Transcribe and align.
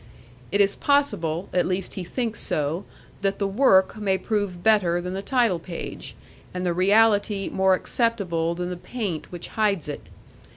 It 0.51 0.61
is 0.61 0.73
possible, 0.75 1.47
at 1.53 1.67
least 1.67 1.93
he 1.93 2.03
thinks 2.03 2.39
so, 2.39 2.85
that 3.21 3.37
the 3.37 3.45
work 3.45 3.97
may 3.99 4.17
prove 4.17 4.63
better 4.63 4.99
than 4.99 5.13
the 5.13 5.21
title 5.21 5.59
page, 5.59 6.15
and 6.55 6.65
the 6.65 6.73
reality 6.73 7.49
more 7.53 7.75
acceptable 7.75 8.55
than 8.55 8.71
the 8.71 8.77
paint 8.77 9.31
which 9.31 9.49
hides 9.49 9.87
it. 9.87 10.07